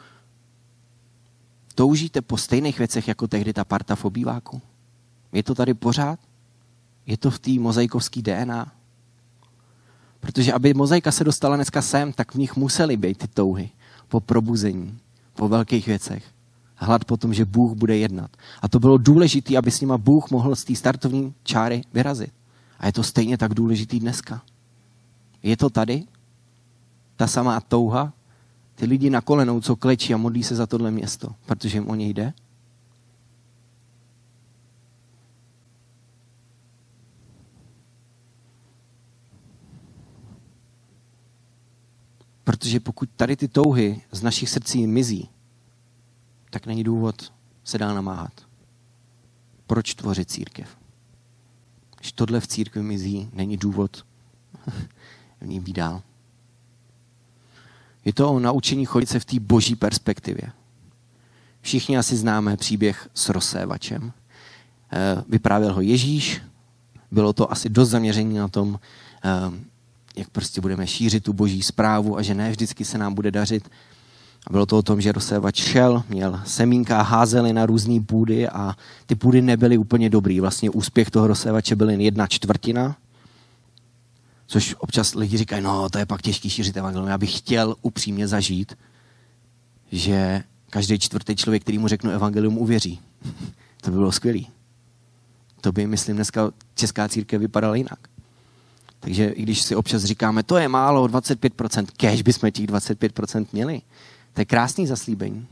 toužíte 1.76 2.22
po 2.22 2.38
stejných 2.38 2.78
věcech, 2.78 3.08
jako 3.08 3.28
tehdy 3.28 3.54
ta 3.54 3.66
parta 3.66 3.96
v 3.96 4.06
obýváku? 4.06 4.62
Je 5.32 5.44
to 5.44 5.56
tady 5.56 5.74
pořád? 5.74 6.20
Je 7.06 7.18
to 7.18 7.32
v 7.32 7.40
té 7.40 7.52
mozaikovské 7.52 8.22
DNA? 8.22 8.72
Protože 10.20 10.54
aby 10.54 10.74
mozaika 10.74 11.12
se 11.12 11.24
dostala 11.24 11.56
dneska 11.56 11.82
sem, 11.82 12.14
tak 12.14 12.36
v 12.36 12.38
nich 12.38 12.56
musely 12.56 12.98
být 12.98 13.18
ty 13.18 13.28
touhy 13.28 13.70
po 14.08 14.20
probuzení, 14.20 15.00
po 15.34 15.48
velkých 15.48 15.88
věcech. 15.88 16.24
Hlad 16.76 17.06
po 17.06 17.18
tom, 17.18 17.34
že 17.34 17.46
Bůh 17.46 17.78
bude 17.78 17.98
jednat. 17.98 18.32
A 18.62 18.68
to 18.68 18.80
bylo 18.80 18.98
důležité, 18.98 19.58
aby 19.58 19.72
s 19.72 19.82
nima 19.82 19.98
Bůh 19.98 20.32
mohl 20.32 20.56
z 20.56 20.64
té 20.64 20.76
startovní 20.76 21.34
čáry 21.44 21.82
vyrazit. 21.94 22.34
A 22.80 22.86
je 22.86 22.94
to 22.94 23.04
stejně 23.04 23.38
tak 23.38 23.54
důležitý 23.54 24.00
dneska. 24.00 24.42
Je 25.44 25.58
to 25.58 25.70
tady? 25.70 26.04
Ta 27.16 27.28
samá 27.28 27.62
touha? 27.62 28.14
Ty 28.76 28.86
lidi 28.86 29.10
na 29.10 29.22
kolenou, 29.22 29.62
co 29.62 29.76
klečí 29.76 30.14
a 30.14 30.18
modlí 30.18 30.44
se 30.44 30.56
za 30.56 30.68
tohle 30.68 30.92
město, 30.92 31.36
protože 31.46 31.78
jim 31.78 31.90
o 31.90 31.96
něj 31.96 32.14
jde? 32.14 32.34
Protože 42.44 42.80
pokud 42.80 43.10
tady 43.16 43.36
ty 43.36 43.48
touhy 43.48 44.02
z 44.12 44.22
našich 44.22 44.50
srdcí 44.50 44.88
mizí, 44.88 45.30
tak 46.50 46.66
není 46.66 46.84
důvod 46.84 47.34
se 47.64 47.78
dál 47.78 47.96
namáhat. 47.96 48.48
Proč 49.68 49.94
tvořit 49.94 50.32
církev? 50.32 50.78
Když 51.98 52.12
tohle 52.12 52.40
v 52.40 52.48
církvi 52.48 52.84
mizí, 52.84 53.30
není 53.34 53.58
důvod 53.58 54.06
v 55.42 55.48
ní 55.48 55.60
být 55.60 55.76
dál. 55.76 56.02
Je 58.06 58.14
to 58.14 58.32
o 58.32 58.40
naučení 58.40 58.86
chodit 58.86 59.10
se 59.10 59.20
v 59.20 59.26
té 59.26 59.40
boží 59.40 59.76
perspektivě. 59.76 60.52
Všichni 61.62 61.98
asi 61.98 62.16
známe 62.16 62.58
příběh 62.58 63.10
s 63.14 63.30
rozsévačem. 63.30 64.12
Eh, 64.94 65.24
vyprávěl 65.30 65.74
ho 65.74 65.82
Ježíš, 65.82 66.42
bylo 67.12 67.34
to 67.34 67.52
asi 67.52 67.70
dost 67.70 67.90
zaměření 67.90 68.38
na 68.38 68.48
tom, 68.48 68.80
eh, 69.24 69.30
jak 70.18 70.30
prostě 70.30 70.62
budeme 70.62 70.88
šířit 70.88 71.24
tu 71.24 71.34
boží 71.34 71.62
zprávu 71.62 72.18
a 72.18 72.22
že 72.22 72.36
ne 72.36 72.52
vždycky 72.52 72.86
se 72.86 72.98
nám 72.98 73.14
bude 73.14 73.32
dařit. 73.32 73.70
A 74.48 74.52
bylo 74.52 74.66
to 74.66 74.78
o 74.78 74.82
tom, 74.82 75.02
že 75.02 75.12
rozsévač 75.12 75.64
šel, 75.64 76.04
měl 76.10 76.42
semínka, 76.46 77.02
házeli 77.02 77.54
na 77.54 77.66
různé 77.66 78.02
půdy 78.02 78.50
a 78.50 78.76
ty 79.06 79.16
půdy 79.16 79.42
nebyly 79.42 79.78
úplně 79.78 80.10
dobrý. 80.10 80.40
Vlastně 80.40 80.70
úspěch 80.70 81.12
toho 81.12 81.28
rozsévače 81.28 81.76
byl 81.76 81.90
jen 81.90 82.02
jedna 82.02 82.28
čtvrtina, 82.28 82.96
což 84.48 84.76
občas 84.80 85.16
lidi 85.16 85.38
říkají, 85.38 85.64
no 85.64 85.90
to 85.90 85.98
je 85.98 86.06
pak 86.06 86.22
těžký 86.22 86.50
šířit 86.50 86.78
evangelium. 86.78 87.10
Já 87.10 87.18
bych 87.18 87.38
chtěl 87.38 87.76
upřímně 87.82 88.28
zažít, 88.28 88.78
že 89.92 90.44
každý 90.70 91.00
čtvrtý 91.00 91.36
člověk, 91.36 91.64
který 91.64 91.78
mu 91.78 91.88
řeknu 91.88 92.12
evangelium, 92.12 92.58
uvěří. 92.58 93.00
to 93.82 93.92
by 93.92 93.98
bylo 93.98 94.12
skvělé. 94.12 94.42
To 95.62 95.72
by, 95.72 95.88
myslím, 95.88 96.16
dneska 96.16 96.52
česká 96.76 97.10
církev 97.10 97.42
vypadala 97.42 97.76
jinak. 97.76 98.00
Takže 99.00 99.30
i 99.30 99.44
když 99.44 99.62
si 99.62 99.76
občas 99.76 100.04
říkáme, 100.04 100.44
to 100.44 100.58
je 100.58 100.68
málo, 100.68 101.08
25%, 101.08 101.86
kež 101.98 102.22
bychom 102.22 102.52
těch 102.52 102.66
25% 102.66 103.46
měli. 103.54 103.82
To 104.34 104.42
je 104.42 104.46
krásný 104.46 104.88
zaslíbení. 104.88 105.48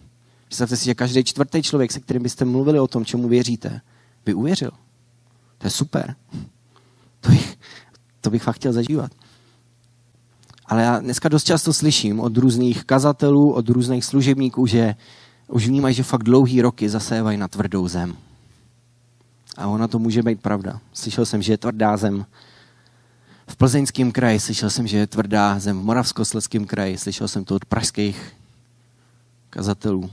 Představte 0.47 0.77
si, 0.77 0.85
že 0.85 0.95
každý 0.95 1.23
čtvrtý 1.23 1.63
člověk, 1.63 1.91
se 1.91 2.00
kterým 2.00 2.23
byste 2.23 2.45
mluvili 2.45 2.79
o 2.79 2.88
tom, 2.88 3.05
čemu 3.05 3.27
věříte, 3.27 3.81
by 4.25 4.33
uvěřil. 4.33 4.71
To 5.57 5.67
je 5.67 5.71
super. 5.71 6.15
To 7.19 7.29
bych, 7.29 7.57
to 8.24 8.30
bych 8.30 8.44
fakt 8.44 8.56
chtěl 8.56 8.74
zažívat. 8.74 9.12
Ale 10.65 10.84
já 10.84 11.00
dneska 11.00 11.30
dost 11.30 11.44
často 11.44 11.74
slyším 11.74 12.20
od 12.20 12.38
různých 12.38 12.84
kazatelů, 12.84 13.53
od 13.53 13.70
různých 13.70 14.06
služebníků, 14.06 14.65
že 14.65 14.96
už 15.48 15.68
vnímají, 15.68 15.96
že 15.96 16.03
fakt 16.03 16.24
dlouhý 16.24 16.62
roky 16.62 16.89
zasévají 16.89 17.38
na 17.38 17.48
tvrdou 17.48 17.88
zem. 17.88 18.15
A 19.58 19.68
ona 19.68 19.88
to 19.88 20.00
může 20.00 20.24
být 20.24 20.42
pravda. 20.42 20.80
Slyšel 20.94 21.25
jsem, 21.25 21.42
že 21.42 21.53
je 21.53 21.58
tvrdá 21.58 21.98
zem 21.98 22.25
v 23.48 23.56
plzeňském 23.56 24.12
kraji, 24.12 24.39
slyšel 24.39 24.70
jsem, 24.70 24.88
že 24.88 24.98
je 24.98 25.08
tvrdá 25.08 25.60
zem 25.60 25.80
v 25.80 25.84
moravskoslezském 25.84 26.65
kraji, 26.65 26.98
slyšel 26.98 27.27
jsem 27.27 27.46
to 27.46 27.56
od 27.56 27.65
pražských 27.65 28.34
kazatelů. 29.50 30.10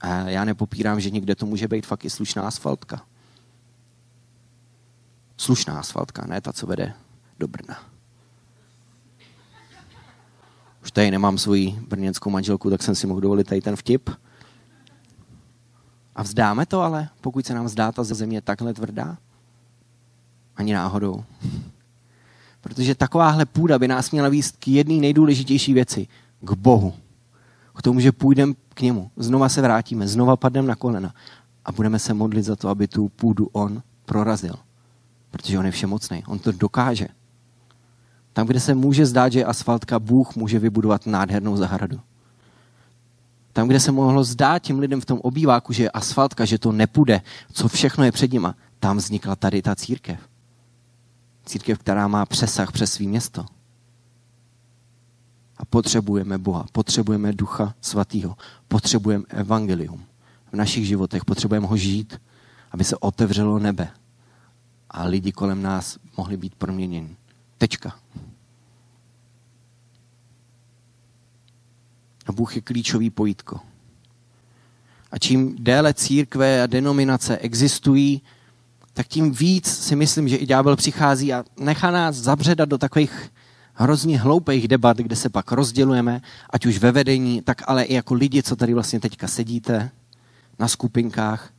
A 0.00 0.28
já 0.28 0.44
nepopírám, 0.44 1.00
že 1.00 1.10
někde 1.10 1.34
to 1.34 1.46
může 1.46 1.68
být 1.68 1.86
fakt 1.86 2.04
i 2.04 2.10
slušná 2.10 2.42
asfaltka. 2.42 3.02
Slušná 5.36 5.78
asfaltka, 5.78 6.26
ne 6.26 6.40
ta, 6.40 6.52
co 6.52 6.66
vede 6.66 6.94
do 7.38 7.48
Brna. 7.48 7.92
Už 10.82 10.90
tady 10.90 11.10
nemám 11.10 11.38
svoji 11.38 11.80
brněnskou 11.88 12.30
manželku, 12.30 12.70
tak 12.70 12.82
jsem 12.82 12.94
si 12.94 13.06
mohl 13.06 13.20
dovolit 13.20 13.46
tady 13.46 13.60
ten 13.60 13.76
vtip. 13.76 14.10
A 16.14 16.22
vzdáme 16.22 16.66
to 16.66 16.80
ale, 16.80 17.08
pokud 17.20 17.46
se 17.46 17.54
nám 17.54 17.68
zdá 17.68 17.92
ta 17.92 18.04
země 18.04 18.40
takhle 18.40 18.74
tvrdá? 18.74 19.18
Ani 20.56 20.74
náhodou. 20.74 21.24
Protože 22.60 22.94
takováhle 22.94 23.46
půda 23.46 23.78
by 23.78 23.88
nás 23.88 24.10
měla 24.10 24.28
výst 24.28 24.56
k 24.56 24.68
jedné 24.68 24.94
nejdůležitější 24.94 25.74
věci. 25.74 26.08
K 26.40 26.52
Bohu. 26.52 26.94
K 27.76 27.82
tomu, 27.82 28.00
že 28.00 28.12
půjdeme 28.12 28.54
k 28.74 28.80
němu. 28.80 29.10
Znova 29.16 29.48
se 29.48 29.62
vrátíme, 29.62 30.08
znova 30.08 30.36
padneme 30.36 30.68
na 30.68 30.74
kolena 30.74 31.14
a 31.64 31.72
budeme 31.72 31.98
se 31.98 32.14
modlit 32.14 32.44
za 32.44 32.56
to, 32.56 32.68
aby 32.68 32.88
tu 32.88 33.08
půdu 33.08 33.48
on 33.52 33.82
prorazil. 34.04 34.54
Protože 35.32 35.58
on 35.58 35.66
je 35.66 35.72
všemocný. 35.72 36.24
On 36.26 36.38
to 36.38 36.52
dokáže. 36.52 37.08
Tam, 38.32 38.46
kde 38.46 38.60
se 38.60 38.74
může 38.74 39.06
zdát, 39.06 39.32
že 39.32 39.38
je 39.38 39.44
asfaltka, 39.44 39.98
Bůh 39.98 40.36
může 40.36 40.58
vybudovat 40.58 41.06
nádhernou 41.06 41.56
zahradu. 41.56 42.00
Tam, 43.52 43.68
kde 43.68 43.80
se 43.80 43.92
mohlo 43.92 44.24
zdát 44.24 44.58
těm 44.58 44.78
lidem 44.78 45.00
v 45.00 45.04
tom 45.04 45.20
obýváku, 45.20 45.72
že 45.72 45.82
je 45.82 45.90
asfaltka, 45.90 46.44
že 46.44 46.58
to 46.58 46.72
nepůjde, 46.72 47.20
co 47.52 47.68
všechno 47.68 48.04
je 48.04 48.12
před 48.12 48.32
nima, 48.32 48.54
tam 48.78 48.96
vznikla 48.96 49.36
tady 49.36 49.62
ta 49.62 49.74
církev. 49.74 50.20
Církev, 51.46 51.78
která 51.78 52.08
má 52.08 52.26
přesah 52.26 52.72
přes 52.72 52.92
svý 52.92 53.08
město. 53.08 53.44
A 55.56 55.64
potřebujeme 55.64 56.38
Boha, 56.38 56.66
potřebujeme 56.72 57.32
Ducha 57.32 57.74
Svatého, 57.80 58.36
potřebujeme 58.68 59.24
evangelium 59.28 60.04
v 60.52 60.56
našich 60.56 60.86
životech, 60.86 61.24
potřebujeme 61.24 61.66
ho 61.66 61.76
žít, 61.76 62.20
aby 62.70 62.84
se 62.84 62.96
otevřelo 62.96 63.58
nebe 63.58 63.88
a 64.92 65.04
lidi 65.04 65.32
kolem 65.32 65.62
nás 65.62 65.98
mohli 66.16 66.36
být 66.36 66.54
proměněni. 66.54 67.16
Tečka. 67.58 67.96
A 72.26 72.32
Bůh 72.32 72.56
je 72.56 72.62
klíčový 72.62 73.10
pojítko. 73.10 73.60
A 75.10 75.18
čím 75.18 75.56
déle 75.58 75.94
církve 75.94 76.62
a 76.62 76.66
denominace 76.66 77.38
existují, 77.38 78.22
tak 78.92 79.06
tím 79.06 79.32
víc 79.32 79.66
si 79.66 79.96
myslím, 79.96 80.28
že 80.28 80.36
i 80.36 80.46
ďábel 80.46 80.76
přichází 80.76 81.32
a 81.32 81.44
nechá 81.56 81.90
nás 81.90 82.16
zabředat 82.16 82.68
do 82.68 82.78
takových 82.78 83.30
hrozně 83.74 84.18
hloupých 84.18 84.68
debat, 84.68 84.96
kde 84.96 85.16
se 85.16 85.28
pak 85.28 85.52
rozdělujeme, 85.52 86.20
ať 86.50 86.66
už 86.66 86.78
ve 86.78 86.92
vedení, 86.92 87.42
tak 87.42 87.62
ale 87.66 87.84
i 87.84 87.94
jako 87.94 88.14
lidi, 88.14 88.42
co 88.42 88.56
tady 88.56 88.74
vlastně 88.74 89.00
teďka 89.00 89.28
sedíte 89.28 89.90
na 90.58 90.68
skupinkách. 90.68 91.51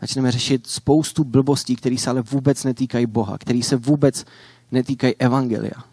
Začneme 0.00 0.32
řešit 0.32 0.66
spoustu 0.66 1.24
blbostí, 1.24 1.76
které 1.76 1.98
se 1.98 2.10
ale 2.10 2.22
vůbec 2.22 2.64
netýkají 2.64 3.06
Boha, 3.06 3.38
které 3.38 3.62
se 3.62 3.76
vůbec 3.76 4.24
netýkají 4.72 5.14
Evangelia. 5.18 5.84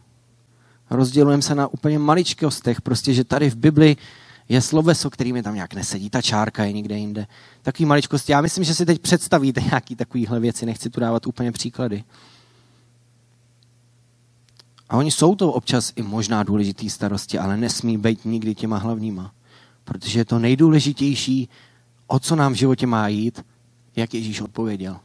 Rozdělujeme 0.90 1.42
se 1.42 1.56
na 1.56 1.68
úplně 1.68 2.00
maličkostech, 2.00 2.82
prostě, 2.82 3.14
že 3.14 3.24
tady 3.24 3.50
v 3.50 3.56
Bibli 3.56 3.98
je 4.50 4.62
sloveso, 4.62 5.10
který 5.10 5.34
mi 5.34 5.44
tam 5.44 5.56
nějak 5.56 5.74
nesedí, 5.74 6.10
ta 6.10 6.22
čárka 6.22 6.64
je 6.64 6.74
někde 6.74 6.98
jinde. 6.98 7.28
Takový 7.62 7.86
maličkosti. 7.86 8.32
Já 8.32 8.42
myslím, 8.42 8.64
že 8.64 8.76
si 8.76 8.86
teď 8.86 9.02
představíte 9.02 9.62
nějaký 9.62 9.96
takovýhle 9.96 10.40
věci, 10.40 10.66
nechci 10.66 10.90
tu 10.90 11.00
dávat 11.00 11.28
úplně 11.28 11.52
příklady. 11.52 12.04
A 14.90 14.98
oni 14.98 15.12
jsou 15.12 15.36
to 15.36 15.54
občas 15.54 15.94
i 15.96 16.02
možná 16.02 16.44
důležitý 16.44 16.90
starosti, 16.90 17.40
ale 17.40 17.58
nesmí 17.58 17.98
být 17.98 18.26
nikdy 18.26 18.56
těma 18.56 18.78
hlavníma. 18.78 19.32
Protože 19.84 20.20
je 20.20 20.26
to 20.26 20.40
nejdůležitější, 20.40 21.50
o 22.08 22.20
co 22.20 22.36
nám 22.36 22.54
v 22.54 22.56
životě 22.56 22.88
má 22.88 23.08
jít, 23.08 23.46
jak 23.98 24.14
Ježíš 24.14 24.42
odpověděl. 24.42 25.00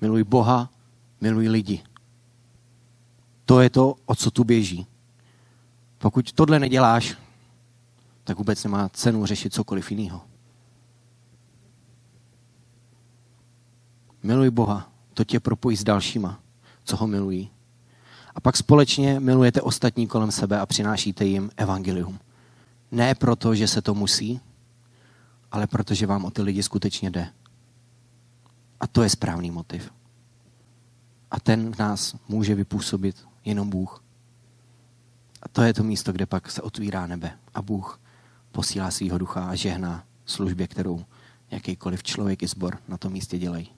Miluj 0.00 0.24
Boha 0.24 0.70
Miluj 1.20 1.48
lidi. 1.48 1.82
To 3.44 3.60
je 3.60 3.70
to, 3.70 3.94
o 4.06 4.14
co 4.14 4.30
tu 4.30 4.44
běží. 4.44 4.86
Pokud 5.98 6.32
tohle 6.32 6.58
neděláš, 6.58 7.16
tak 8.24 8.38
vůbec 8.38 8.64
nemá 8.64 8.88
cenu 8.88 9.26
řešit 9.26 9.54
cokoliv 9.54 9.90
jiného. 9.90 10.20
Miluj 14.22 14.50
Boha, 14.50 14.92
to 15.14 15.24
tě 15.24 15.40
propojí 15.40 15.76
s 15.76 15.84
dalšíma, 15.84 16.40
co 16.84 16.96
ho 16.96 17.06
milují. 17.06 17.50
A 18.34 18.40
pak 18.40 18.56
společně 18.56 19.20
milujete 19.20 19.62
ostatní 19.62 20.06
kolem 20.06 20.32
sebe 20.32 20.60
a 20.60 20.66
přinášíte 20.66 21.24
jim 21.24 21.50
evangelium. 21.56 22.18
Ne 22.90 23.14
proto, 23.14 23.54
že 23.54 23.68
se 23.68 23.82
to 23.82 23.94
musí, 23.94 24.40
ale 25.52 25.66
protože 25.66 26.06
vám 26.06 26.24
o 26.24 26.30
ty 26.30 26.42
lidi 26.42 26.62
skutečně 26.62 27.10
jde. 27.10 27.28
A 28.80 28.86
to 28.86 29.02
je 29.02 29.10
správný 29.10 29.50
motiv. 29.50 29.90
A 31.30 31.40
ten 31.40 31.74
v 31.74 31.78
nás 31.78 32.16
může 32.28 32.54
vypůsobit 32.54 33.26
jenom 33.44 33.70
Bůh. 33.70 34.02
A 35.42 35.48
to 35.48 35.62
je 35.62 35.74
to 35.74 35.82
místo, 35.82 36.12
kde 36.12 36.26
pak 36.26 36.50
se 36.50 36.62
otvírá 36.62 37.06
nebe 37.06 37.38
a 37.54 37.62
Bůh 37.62 38.00
posílá 38.52 38.90
svého 38.90 39.18
ducha 39.18 39.44
a 39.44 39.54
žehná 39.54 40.04
službě, 40.26 40.66
kterou 40.68 41.04
jakýkoliv 41.50 42.02
člověk 42.02 42.42
i 42.42 42.46
zbor 42.46 42.78
na 42.88 42.96
tom 42.96 43.12
místě 43.12 43.38
dělají. 43.38 43.68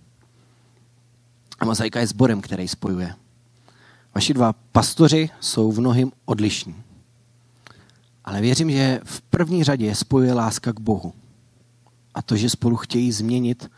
A 1.58 1.64
mozaika 1.64 2.00
je 2.00 2.06
sborem, 2.06 2.40
který 2.40 2.68
spojuje. 2.68 3.14
Vaši 4.14 4.34
dva 4.34 4.52
pastoři 4.52 5.30
jsou 5.40 5.72
v 5.72 5.80
mnohým 5.80 6.12
odlišní. 6.24 6.74
Ale 8.24 8.40
věřím, 8.40 8.70
že 8.70 9.00
v 9.04 9.20
první 9.20 9.64
řadě 9.64 9.94
spojuje 9.94 10.32
láska 10.32 10.72
k 10.72 10.80
Bohu. 10.80 11.12
A 12.14 12.22
to, 12.22 12.36
že 12.36 12.50
spolu 12.50 12.76
chtějí 12.76 13.12
změnit 13.12 13.70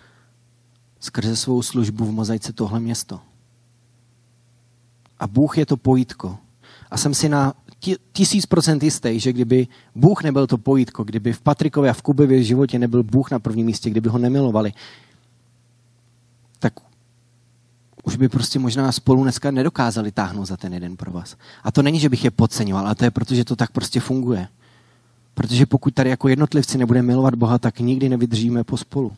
skrze 1.00 1.36
svou 1.36 1.62
službu 1.62 2.04
v 2.04 2.10
mozaice 2.10 2.52
tohle 2.52 2.80
město. 2.80 3.20
A 5.18 5.26
Bůh 5.26 5.58
je 5.58 5.66
to 5.66 5.76
pojítko. 5.76 6.38
A 6.90 6.96
jsem 6.96 7.14
si 7.14 7.28
na 7.28 7.54
tisíc 8.12 8.46
procent 8.46 8.82
jistý, 8.82 9.20
že 9.20 9.32
kdyby 9.32 9.68
Bůh 9.94 10.22
nebyl 10.22 10.46
to 10.46 10.58
pojítko, 10.58 11.04
kdyby 11.04 11.32
v 11.32 11.40
Patrikově 11.40 11.90
a 11.90 11.94
v 11.94 12.02
Kubevě 12.02 12.42
životě 12.42 12.78
nebyl 12.78 13.02
Bůh 13.02 13.30
na 13.30 13.38
prvním 13.38 13.66
místě, 13.66 13.90
kdyby 13.90 14.08
ho 14.08 14.18
nemilovali, 14.18 14.72
tak 16.58 16.72
už 18.04 18.16
by 18.16 18.28
prostě 18.28 18.58
možná 18.58 18.92
spolu 18.92 19.22
dneska 19.22 19.50
nedokázali 19.50 20.12
táhnout 20.12 20.46
za 20.46 20.56
ten 20.56 20.74
jeden 20.74 20.96
pro 20.96 21.12
vás. 21.12 21.36
A 21.64 21.72
to 21.72 21.82
není, 21.82 22.00
že 22.00 22.08
bych 22.08 22.24
je 22.24 22.30
podceňoval, 22.30 22.86
ale 22.86 22.94
to 22.94 23.04
je 23.04 23.10
proto, 23.10 23.34
že 23.34 23.44
to 23.44 23.56
tak 23.56 23.70
prostě 23.70 24.00
funguje. 24.00 24.48
Protože 25.34 25.66
pokud 25.66 25.94
tady 25.94 26.10
jako 26.10 26.28
jednotlivci 26.28 26.78
nebudeme 26.78 27.06
milovat 27.06 27.34
Boha, 27.34 27.58
tak 27.58 27.80
nikdy 27.80 28.08
nevydržíme 28.08 28.64
pospolu. 28.64 29.12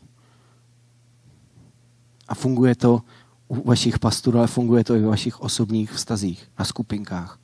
A 2.27 2.35
funguje 2.35 2.75
to 2.75 3.01
u 3.47 3.67
vašich 3.67 3.99
pastorů, 3.99 4.37
ale 4.37 4.47
funguje 4.47 4.83
to 4.83 4.95
i 4.95 5.05
u 5.05 5.09
vašich 5.09 5.41
osobních 5.41 5.91
vztazích, 5.91 6.51
na 6.59 6.65
skupinkách. 6.65 7.39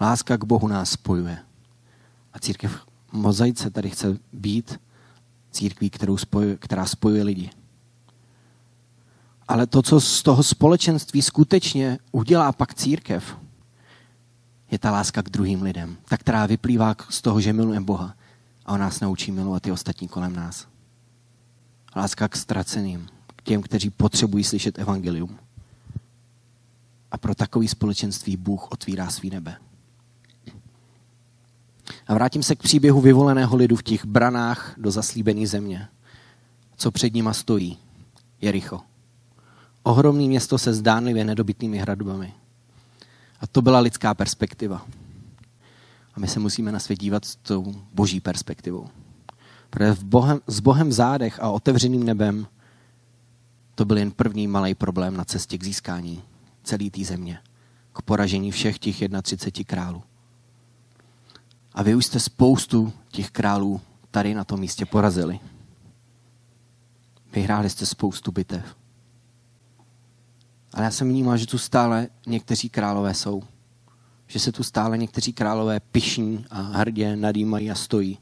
Láska 0.00 0.36
k 0.36 0.44
Bohu 0.44 0.68
nás 0.68 0.90
spojuje. 0.90 1.38
A 2.32 2.38
církev 2.38 2.86
mozaice 3.12 3.70
tady 3.70 3.90
chce 3.90 4.18
být 4.32 4.80
církví, 5.50 5.90
kterou 5.90 6.16
spojuje, 6.16 6.56
která 6.56 6.86
spojuje 6.86 7.22
lidi. 7.22 7.50
Ale 9.48 9.66
to, 9.66 9.82
co 9.82 10.00
z 10.00 10.22
toho 10.22 10.42
společenství 10.42 11.22
skutečně 11.22 11.98
udělá 12.12 12.52
pak 12.52 12.74
církev, 12.74 13.36
je 14.70 14.78
ta 14.78 14.90
láska 14.90 15.22
k 15.22 15.30
druhým 15.30 15.62
lidem. 15.62 15.96
Ta, 16.08 16.16
která 16.16 16.46
vyplývá 16.46 16.96
z 17.08 17.22
toho, 17.22 17.40
že 17.40 17.52
milujeme 17.52 17.86
Boha. 17.86 18.14
A 18.66 18.72
on 18.72 18.80
nás 18.80 19.00
naučí 19.00 19.32
milovat 19.32 19.66
i 19.66 19.72
ostatní 19.72 20.08
kolem 20.08 20.36
nás. 20.36 20.66
Láska 21.96 22.28
k 22.28 22.36
ztraceným, 22.36 23.08
k 23.36 23.42
těm, 23.42 23.62
kteří 23.62 23.90
potřebují 23.90 24.44
slyšet 24.44 24.78
evangelium. 24.78 25.38
A 27.10 27.18
pro 27.18 27.34
takový 27.34 27.68
společenství 27.68 28.36
Bůh 28.36 28.70
otvírá 28.70 29.10
svý 29.10 29.30
nebe. 29.30 29.56
A 32.06 32.14
vrátím 32.14 32.42
se 32.42 32.56
k 32.56 32.62
příběhu 32.62 33.00
vyvoleného 33.00 33.56
lidu 33.56 33.76
v 33.76 33.82
těch 33.82 34.04
branách 34.04 34.74
do 34.76 34.90
zaslíbené 34.90 35.46
země. 35.46 35.88
Co 36.76 36.90
před 36.90 37.14
nima 37.14 37.32
stojí? 37.32 37.78
Jericho. 38.40 38.80
Ohromné 39.82 40.28
město 40.28 40.58
se 40.58 40.74
zdánlivě 40.74 41.24
nedobytnými 41.24 41.78
hradbami. 41.78 42.34
A 43.40 43.46
to 43.46 43.62
byla 43.62 43.80
lidská 43.80 44.14
perspektiva. 44.14 44.86
A 46.14 46.20
my 46.20 46.28
se 46.28 46.40
musíme 46.40 46.72
na 46.72 46.78
svět 46.78 47.00
dívat 47.00 47.24
s 47.24 47.36
tou 47.36 47.74
boží 47.94 48.20
perspektivou. 48.20 48.88
Protože 49.70 49.92
v 49.92 50.04
bohem, 50.04 50.40
s 50.46 50.60
Bohem 50.60 50.88
v 50.88 50.92
zádech 50.92 51.40
a 51.40 51.50
otevřeným 51.50 52.04
nebem 52.04 52.46
to 53.74 53.84
byl 53.84 53.98
jen 53.98 54.10
první 54.10 54.46
malý 54.46 54.74
problém 54.74 55.16
na 55.16 55.24
cestě 55.24 55.58
k 55.58 55.64
získání 55.64 56.22
celé 56.62 56.90
té 56.90 57.04
země. 57.04 57.38
K 57.92 58.02
poražení 58.02 58.50
všech 58.50 58.78
těch 58.78 58.96
31 59.22 59.64
králů. 59.66 60.02
A 61.72 61.82
vy 61.82 61.94
už 61.94 62.06
jste 62.06 62.20
spoustu 62.20 62.92
těch 63.08 63.30
králů 63.30 63.80
tady 64.10 64.34
na 64.34 64.44
tom 64.44 64.60
místě 64.60 64.86
porazili. 64.86 65.40
Vyhráli 67.32 67.70
jste 67.70 67.86
spoustu 67.86 68.32
bitev. 68.32 68.76
Ale 70.74 70.84
já 70.84 70.90
jsem 70.90 71.08
vnímal, 71.08 71.36
že 71.36 71.46
tu 71.46 71.58
stále 71.58 72.08
někteří 72.26 72.68
králové 72.68 73.14
jsou. 73.14 73.42
Že 74.26 74.38
se 74.38 74.52
tu 74.52 74.62
stále 74.62 74.98
někteří 74.98 75.32
králové 75.32 75.80
pišní 75.80 76.44
a 76.50 76.62
hrdě 76.62 77.16
nadýmají 77.16 77.70
a 77.70 77.74
stojí. 77.74 78.18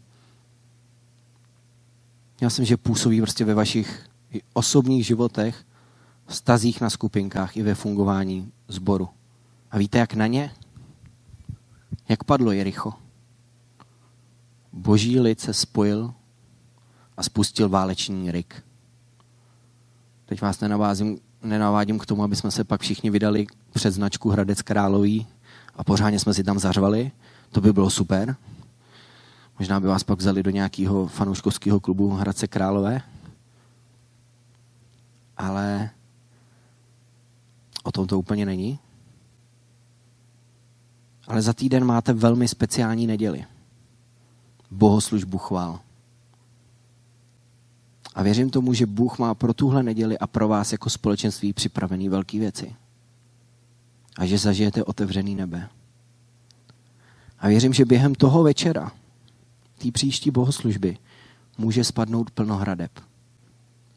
Já 2.40 2.50
jsem, 2.50 2.64
že 2.64 2.76
působí 2.76 3.20
prostě 3.20 3.44
ve 3.44 3.54
vašich 3.54 4.06
osobních 4.52 5.06
životech, 5.06 5.64
vztazích 6.26 6.80
na 6.80 6.90
skupinkách 6.90 7.56
i 7.56 7.62
ve 7.62 7.74
fungování 7.74 8.52
sboru. 8.68 9.08
A 9.70 9.78
víte, 9.78 9.98
jak 9.98 10.14
na 10.14 10.26
ně? 10.26 10.50
Jak 12.08 12.24
padlo 12.24 12.52
Jericho? 12.52 12.92
Boží 14.72 15.20
lid 15.20 15.40
se 15.40 15.54
spojil 15.54 16.14
a 17.16 17.22
spustil 17.22 17.68
váleční 17.68 18.30
rik. 18.30 18.64
Teď 20.26 20.40
vás 20.42 20.60
nenavázím 20.60 21.18
nenavádím 21.42 21.98
k 21.98 22.06
tomu, 22.06 22.22
aby 22.22 22.36
jsme 22.36 22.50
se 22.50 22.64
pak 22.64 22.80
všichni 22.80 23.10
vydali 23.10 23.46
před 23.72 23.90
značku 23.90 24.30
Hradec 24.30 24.62
Králový 24.62 25.26
a 25.76 25.84
pořádně 25.84 26.18
jsme 26.18 26.34
si 26.34 26.44
tam 26.44 26.58
zařvali. 26.58 27.10
To 27.50 27.60
by 27.60 27.72
bylo 27.72 27.90
super. 27.90 28.36
Možná 29.58 29.80
by 29.80 29.86
vás 29.86 30.04
pak 30.04 30.18
vzali 30.18 30.42
do 30.42 30.50
nějakého 30.50 31.06
fanouškovského 31.06 31.80
klubu 31.80 32.10
Hradce 32.10 32.46
Králové. 32.46 33.02
Ale 35.36 35.90
o 37.84 37.92
tom 37.92 38.06
to 38.06 38.18
úplně 38.18 38.46
není. 38.46 38.78
Ale 41.26 41.42
za 41.42 41.52
týden 41.52 41.84
máte 41.84 42.12
velmi 42.12 42.48
speciální 42.48 43.06
neděli. 43.06 43.44
Bohoslužbu 44.70 45.38
chvál. 45.38 45.80
A 48.14 48.22
věřím 48.22 48.50
tomu, 48.50 48.74
že 48.74 48.86
Bůh 48.86 49.18
má 49.18 49.34
pro 49.34 49.54
tuhle 49.54 49.82
neděli 49.82 50.18
a 50.18 50.26
pro 50.26 50.48
vás 50.48 50.72
jako 50.72 50.90
společenství 50.90 51.52
připravený 51.52 52.08
velké 52.08 52.38
věci. 52.38 52.74
A 54.16 54.26
že 54.26 54.38
zažijete 54.38 54.84
otevřený 54.84 55.34
nebe. 55.34 55.68
A 57.38 57.48
věřím, 57.48 57.72
že 57.72 57.84
během 57.84 58.14
toho 58.14 58.42
večera, 58.42 58.92
té 59.78 59.90
příští 59.90 60.30
bohoslužby, 60.30 60.98
může 61.58 61.84
spadnout 61.84 62.30
plno 62.30 62.56
hradeb. 62.56 62.90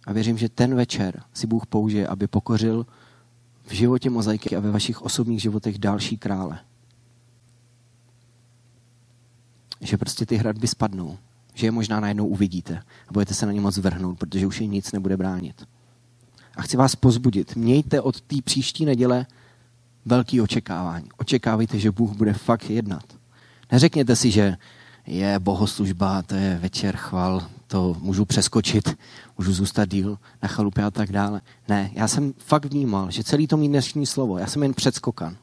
A 0.07 0.13
věřím, 0.13 0.37
že 0.37 0.49
ten 0.49 0.75
večer 0.75 1.23
si 1.33 1.47
Bůh 1.47 1.65
použije, 1.65 2.07
aby 2.07 2.27
pokořil 2.27 2.85
v 3.65 3.71
životě 3.71 4.09
mozaiky 4.09 4.55
a 4.55 4.59
ve 4.59 4.71
vašich 4.71 5.01
osobních 5.01 5.41
životech 5.41 5.77
další 5.77 6.17
krále. 6.17 6.59
Že 9.81 9.97
prostě 9.97 10.25
ty 10.25 10.35
hradby 10.35 10.67
spadnou 10.67 11.17
že 11.53 11.67
je 11.67 11.71
možná 11.71 11.99
najednou 11.99 12.27
uvidíte 12.27 12.83
a 13.07 13.13
budete 13.13 13.33
se 13.33 13.45
na 13.45 13.51
ně 13.51 13.61
moc 13.61 13.77
vrhnout, 13.77 14.19
protože 14.19 14.47
už 14.47 14.61
je 14.61 14.67
nic 14.67 14.91
nebude 14.91 15.17
bránit. 15.17 15.67
A 16.55 16.61
chci 16.61 16.77
vás 16.77 16.95
pozbudit. 16.95 17.55
Mějte 17.55 18.01
od 18.01 18.21
té 18.21 18.35
příští 18.43 18.85
neděle 18.85 19.25
velký 20.05 20.41
očekávání. 20.41 21.09
Očekávejte, 21.17 21.79
že 21.79 21.91
Bůh 21.91 22.11
bude 22.11 22.33
fakt 22.33 22.69
jednat. 22.69 23.03
Neřekněte 23.71 24.15
si, 24.15 24.31
že 24.31 24.57
je 25.05 25.39
bohoslužba, 25.39 26.21
to 26.21 26.35
je 26.35 26.59
večer 26.61 26.95
chval, 26.95 27.47
to 27.67 27.97
můžu 27.99 28.25
přeskočit, 28.25 28.97
můžu 29.37 29.53
zůstat 29.53 29.89
díl 29.89 30.17
na 30.41 30.49
chalupě 30.49 30.83
a 30.83 30.91
tak 30.91 31.11
dále. 31.11 31.41
Ne, 31.67 31.91
já 31.93 32.07
jsem 32.07 32.33
fakt 32.37 32.65
vnímal, 32.65 33.11
že 33.11 33.23
celý 33.23 33.47
to 33.47 33.57
mý 33.57 33.67
dnešní 33.67 34.05
slovo, 34.05 34.37
já 34.37 34.47
jsem 34.47 34.63
jen 34.63 34.73
předskokan. 34.73 35.37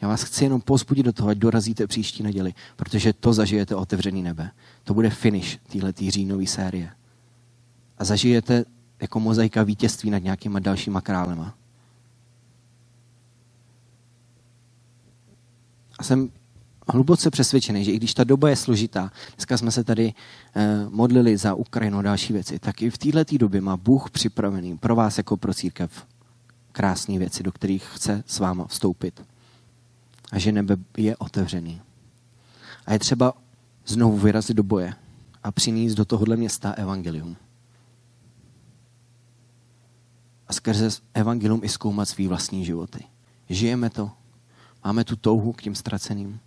Já 0.00 0.08
vás 0.08 0.22
chci 0.22 0.44
jenom 0.44 0.60
pozbudit 0.60 1.04
do 1.04 1.12
toho, 1.12 1.28
ať 1.28 1.38
dorazíte 1.38 1.86
příští 1.86 2.22
neděli, 2.22 2.54
protože 2.76 3.12
to 3.12 3.32
zažijete 3.32 3.74
otevřený 3.74 4.22
nebe. 4.22 4.50
To 4.84 4.94
bude 4.94 5.10
finish 5.10 5.58
téhle 5.72 5.92
říjnové 6.08 6.46
série. 6.46 6.90
A 7.98 8.04
zažijete 8.04 8.64
jako 9.00 9.20
mozaika 9.20 9.62
vítězství 9.62 10.10
nad 10.10 10.18
nějakýma 10.18 10.58
dalšíma 10.58 11.00
králema. 11.00 11.54
A 15.98 16.02
jsem 16.02 16.30
hluboce 16.88 17.30
přesvědčený, 17.30 17.84
že 17.84 17.92
i 17.92 17.96
když 17.96 18.14
ta 18.14 18.24
doba 18.24 18.48
je 18.48 18.56
složitá, 18.56 19.12
dneska 19.36 19.56
jsme 19.58 19.70
se 19.70 19.84
tady 19.84 20.14
eh, 20.54 20.86
modlili 20.88 21.36
za 21.36 21.54
Ukrajinu 21.54 21.98
a 21.98 22.02
další 22.02 22.32
věci, 22.32 22.58
tak 22.58 22.82
i 22.82 22.90
v 22.90 22.98
této 22.98 23.38
době 23.38 23.60
má 23.60 23.76
Bůh 23.76 24.10
připravený 24.10 24.78
pro 24.78 24.96
vás 24.96 25.18
jako 25.18 25.36
pro 25.36 25.54
církev 25.54 26.06
krásné 26.72 27.18
věci, 27.18 27.42
do 27.42 27.52
kterých 27.52 27.84
chce 27.84 28.24
s 28.26 28.38
váma 28.38 28.66
vstoupit. 28.66 29.22
A 30.32 30.38
že 30.38 30.52
nebe 30.52 30.76
je 30.96 31.16
otevřený. 31.16 31.80
A 32.86 32.92
je 32.92 32.98
třeba 32.98 33.32
znovu 33.86 34.16
vyrazit 34.16 34.56
do 34.56 34.62
boje 34.62 34.94
a 35.42 35.52
přinést 35.52 35.94
do 35.94 36.04
tohohle 36.04 36.36
města 36.36 36.72
evangelium. 36.72 37.36
A 40.48 40.52
skrze 40.52 40.88
evangelium 41.14 41.60
i 41.64 41.68
zkoumat 41.68 42.08
svý 42.08 42.28
vlastní 42.28 42.64
životy. 42.64 43.04
Žijeme 43.48 43.90
to, 43.90 44.10
máme 44.84 45.04
tu 45.04 45.16
touhu 45.16 45.52
k 45.52 45.62
těm 45.62 45.74
ztraceným. 45.74 46.40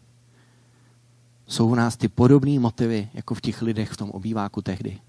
Jsou 1.49 1.67
u 1.67 1.75
nás 1.75 1.97
ty 1.97 2.07
podobné 2.07 2.59
motivy, 2.59 3.09
jako 3.13 3.35
v 3.35 3.41
těch 3.41 3.61
lidech 3.61 3.91
v 3.91 3.97
tom 3.97 4.09
obýváku 4.09 4.61
tehdy. 4.61 4.99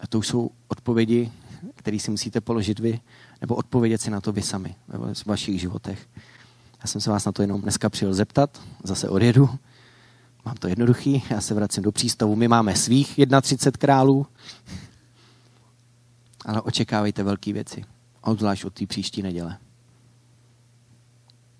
A 0.00 0.06
to 0.06 0.22
jsou 0.22 0.50
odpovědi, 0.68 1.32
které 1.74 1.98
si 1.98 2.10
musíte 2.10 2.40
položit 2.40 2.78
vy, 2.78 3.00
nebo 3.40 3.54
odpovědět 3.54 4.00
si 4.00 4.10
na 4.10 4.20
to 4.20 4.32
vy 4.32 4.42
sami 4.42 4.74
v 4.88 5.26
vašich 5.26 5.60
životech. 5.60 6.08
Já 6.80 6.86
jsem 6.86 7.00
se 7.00 7.10
vás 7.10 7.24
na 7.24 7.32
to 7.32 7.42
jenom 7.42 7.60
dneska 7.60 7.90
přijel 7.90 8.14
zeptat, 8.14 8.62
zase 8.84 9.08
odjedu. 9.08 9.50
Mám 10.44 10.54
to 10.54 10.68
jednoduchý, 10.68 11.22
já 11.30 11.40
se 11.40 11.54
vracím 11.54 11.82
do 11.82 11.92
přístavu. 11.92 12.36
My 12.36 12.48
máme 12.48 12.76
svých 12.76 13.20
31 13.42 13.78
králů, 13.78 14.26
ale 16.44 16.60
očekávejte 16.60 17.22
velké 17.22 17.52
věci, 17.52 17.84
obzvlášť 18.20 18.64
od 18.64 18.74
té 18.74 18.86
příští 18.86 19.22
neděle. 19.22 19.58